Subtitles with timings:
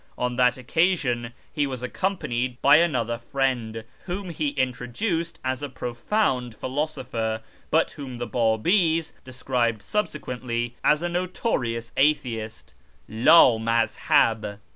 [0.17, 6.55] On that occasion he was accompanied by another friend, whom he introduced as a profound
[6.55, 12.73] philosopher, but whom the Babi's described subsequently as a notorious atheist
[13.07, 13.27] (Id
[13.61, 14.59] maz hab).